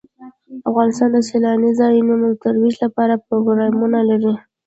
[0.69, 4.33] افغانستان د سیلاني ځایونو د ترویج لپاره پروګرامونه لري.